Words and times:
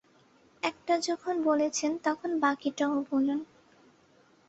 একটা 0.63 0.93
যখন 0.99 1.35
বলেছেন, 1.43 1.91
তখন 2.03 2.29
বাকিটাও 2.39 2.95
বলুন। 3.11 3.39